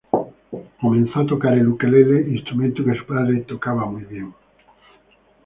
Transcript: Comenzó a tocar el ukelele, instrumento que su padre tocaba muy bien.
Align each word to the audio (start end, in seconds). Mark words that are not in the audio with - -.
Comenzó 0.81 1.19
a 1.19 1.27
tocar 1.27 1.53
el 1.53 1.67
ukelele, 1.67 2.31
instrumento 2.35 2.83
que 2.83 2.95
su 2.97 3.05
padre 3.05 3.41
tocaba 3.47 3.85
muy 3.85 4.01
bien. 4.05 4.33